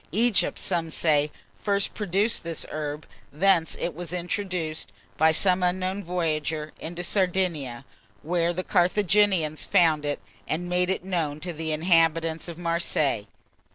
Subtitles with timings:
[0.11, 1.29] Egypt, some say,
[1.59, 7.85] first produced this herb; thence it was introduced, by some unknown voyager, into Sardinia,
[8.23, 13.27] where the Carthaginians found it, and made it known to the inhabitants of Marseilles.